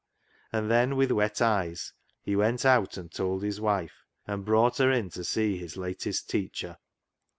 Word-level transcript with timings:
And 0.51 0.71
then 0.71 0.95
with 0.95 1.11
wet 1.11 1.43
eyes 1.43 1.93
he 2.23 2.35
went 2.35 2.65
out 2.65 2.97
and 2.97 3.11
told 3.11 3.43
his 3.43 3.61
wife, 3.61 4.03
and 4.25 4.43
brought 4.43 4.77
her 4.79 4.89
in 4.91 5.11
to 5.11 5.23
see 5.23 5.57
his 5.57 5.77
latest 5.77 6.27
teacher. 6.27 6.79